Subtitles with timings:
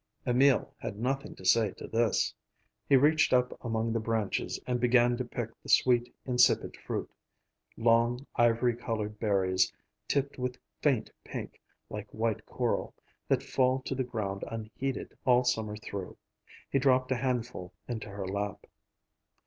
[0.25, 2.33] Emil had nothing to say to this.
[2.89, 8.75] He reached up among the branches and began to pick the sweet, insipid fruit,—long ivory
[8.75, 9.71] colored berries,
[10.07, 11.61] tipped with faint pink,
[11.91, 12.95] like white coral,
[13.27, 16.17] that fall to the ground unheeded all summer through.
[16.71, 18.65] He dropped a handful into her lap.